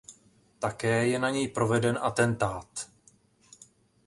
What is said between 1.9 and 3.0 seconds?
atentát.